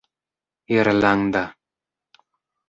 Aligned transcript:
irlanda 0.77 1.43